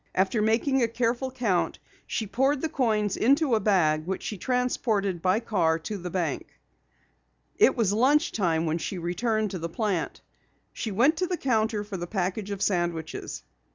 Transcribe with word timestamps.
After 0.15 0.41
making 0.41 0.81
a 0.81 0.87
careful 0.87 1.29
count, 1.29 1.77
she 2.07 2.25
poured 2.25 2.61
the 2.61 2.69
coins 2.69 3.15
into 3.15 3.53
a 3.53 3.59
bag 3.59 4.07
which 4.07 4.23
she 4.23 4.35
transported 4.35 5.21
by 5.21 5.39
car 5.39 5.77
to 5.77 5.95
the 5.99 6.09
bank. 6.09 6.47
It 7.59 7.77
was 7.77 7.93
lunch 7.93 8.31
time 8.31 8.65
when 8.65 8.79
she 8.79 8.97
returned 8.97 9.51
to 9.51 9.59
the 9.59 9.69
plant. 9.69 10.21
She 10.73 10.89
went 10.89 11.17
to 11.17 11.27
the 11.27 11.37
counter 11.37 11.83
for 11.83 11.97
the 11.97 12.07
package 12.07 12.49
of 12.49 12.63
sandwiches. 12.63 13.43